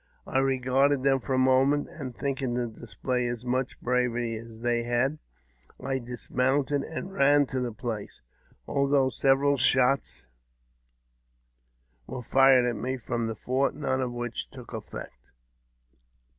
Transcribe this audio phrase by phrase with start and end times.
[0.25, 4.81] I regarded them for a moment, and, thinking to display as much bravery as they
[4.81, 5.19] had,
[5.79, 8.23] I dismounted and ran to the place,
[8.67, 10.25] although several shots
[12.07, 15.27] were fired at me from the fort, none of which took effect.